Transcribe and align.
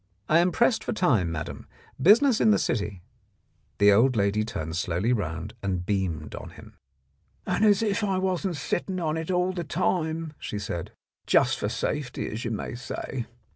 I 0.27 0.39
am 0.39 0.51
pressed 0.51 0.83
for 0.83 0.93
time, 0.93 1.31
madam. 1.31 1.67
Business 2.01 2.41
in 2.41 2.49
the 2.49 2.57
city" 2.57 3.03
The 3.77 3.91
old 3.91 4.15
lady 4.15 4.43
turned 4.43 4.75
slowly 4.75 5.13
round 5.13 5.53
and 5.61 5.85
beamed 5.85 6.33
on 6.33 6.49
him. 6.49 6.73
"And 7.45 7.63
if 7.63 8.03
I 8.03 8.17
wasn't 8.17 8.55
sitting 8.55 8.99
on 8.99 9.15
it 9.15 9.29
all 9.29 9.51
the 9.53 9.63
time," 9.63 10.33
she 10.39 10.57
said, 10.57 10.91
"just 11.27 11.59
for 11.59 11.69
safety, 11.69 12.27
as 12.31 12.43
you 12.43 12.49
may 12.49 12.73
say. 12.73 13.27